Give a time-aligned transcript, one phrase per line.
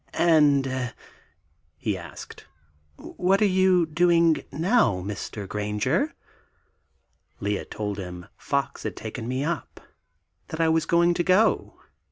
[0.15, 0.65] "And...
[0.65, 0.91] eh..."
[1.77, 2.47] he asked,
[2.95, 5.47] "what are you doing now, Mr.
[5.47, 6.15] Granger?"
[7.39, 9.79] Lea told him Fox had taken me up;
[10.47, 11.79] that I was going to go.